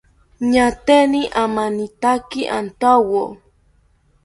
Ñaateni 0.51 1.21
amanitaki 1.43 2.41
antawo 2.57 3.21